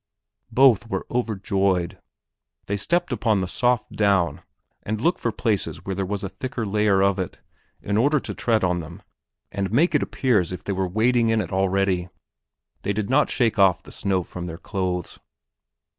Both 0.51 0.89
were 0.89 1.05
overjoyed. 1.11 1.99
They 2.65 2.75
stepped 2.75 3.13
upon 3.13 3.39
the 3.41 3.47
soft 3.47 3.91
down, 3.95 4.41
and 4.81 4.99
looked 4.99 5.19
for 5.19 5.31
places 5.31 5.85
where 5.85 5.93
there 5.93 6.07
was 6.07 6.23
a 6.23 6.29
thicker 6.29 6.65
layer 6.65 7.03
of 7.03 7.19
it, 7.19 7.37
in 7.83 7.97
order 7.97 8.19
to 8.21 8.33
tread 8.33 8.63
on 8.63 8.79
them 8.79 9.03
and 9.51 9.71
make 9.71 9.93
it 9.93 10.01
appear 10.01 10.39
as 10.39 10.51
if 10.51 10.63
they 10.63 10.73
were 10.73 10.87
wading 10.89 11.29
in 11.29 11.39
it 11.39 11.51
already. 11.51 12.09
They 12.81 12.93
did 12.93 13.11
not 13.11 13.29
shake 13.29 13.59
off 13.59 13.83
the 13.83 13.91
snow 13.91 14.23
from 14.23 14.47
their 14.47 14.57
clothes. 14.57 15.19